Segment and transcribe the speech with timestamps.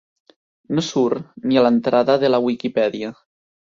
[0.77, 3.13] No surt ni a l'entrada de la Wikipedia.